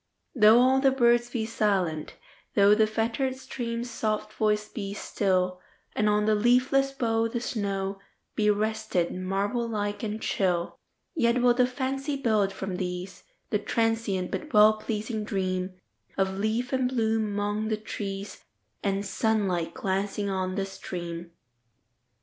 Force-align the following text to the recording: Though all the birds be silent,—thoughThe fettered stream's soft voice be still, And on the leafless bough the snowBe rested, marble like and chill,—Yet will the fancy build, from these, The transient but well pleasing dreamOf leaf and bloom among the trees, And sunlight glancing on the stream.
Though 0.33 0.57
all 0.59 0.79
the 0.79 0.89
birds 0.89 1.29
be 1.29 1.45
silent,—thoughThe 1.45 2.89
fettered 2.89 3.35
stream's 3.35 3.91
soft 3.91 4.33
voice 4.33 4.67
be 4.67 4.95
still, 4.95 5.61
And 5.95 6.09
on 6.09 6.25
the 6.25 6.33
leafless 6.33 6.91
bough 6.91 7.27
the 7.27 7.37
snowBe 7.37 8.49
rested, 8.51 9.13
marble 9.13 9.67
like 9.69 10.01
and 10.01 10.19
chill,—Yet 10.19 11.39
will 11.43 11.53
the 11.53 11.67
fancy 11.67 12.15
build, 12.15 12.51
from 12.51 12.77
these, 12.77 13.25
The 13.51 13.59
transient 13.59 14.31
but 14.31 14.51
well 14.51 14.77
pleasing 14.79 15.23
dreamOf 15.23 15.77
leaf 16.39 16.73
and 16.73 16.89
bloom 16.89 17.25
among 17.33 17.67
the 17.67 17.77
trees, 17.77 18.43
And 18.83 19.05
sunlight 19.05 19.75
glancing 19.75 20.31
on 20.31 20.55
the 20.55 20.65
stream. 20.65 21.29